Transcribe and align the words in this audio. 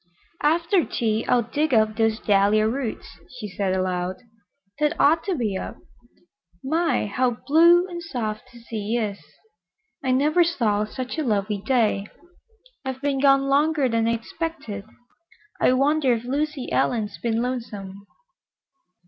"After 0.41 0.83
tea 0.83 1.27
I'll 1.27 1.43
dig 1.43 1.75
up 1.75 1.95
those 1.95 2.19
dahlia 2.19 2.67
roots," 2.67 3.19
she 3.37 3.47
said 3.47 3.75
aloud. 3.75 4.15
"They'd 4.79 4.95
ought 4.97 5.23
to 5.25 5.35
be 5.35 5.55
up. 5.55 5.77
My, 6.63 7.05
how 7.05 7.37
blue 7.45 7.87
and 7.87 8.01
soft 8.01 8.45
that 8.51 8.61
sea 8.63 8.97
is! 8.97 9.19
I 10.03 10.09
never 10.09 10.43
saw 10.43 10.85
such 10.85 11.19
a 11.19 11.23
lovely 11.23 11.61
day. 11.63 12.07
I've 12.83 13.01
been 13.03 13.19
gone 13.19 13.43
longer 13.43 13.87
than 13.87 14.07
I 14.07 14.13
expected. 14.15 14.85
I 15.61 15.73
wonder 15.73 16.13
if 16.13 16.23
Lucy 16.23 16.71
Ellen's 16.71 17.19
been 17.21 17.43
lonesome?" 17.43 18.07